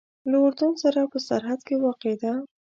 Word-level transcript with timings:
له 0.29 0.37
اردن 0.45 0.73
سره 0.83 0.99
په 1.11 1.17
سرحد 1.27 1.59
کې 1.67 1.75
واقع 1.83 2.13
ده. 2.21 2.33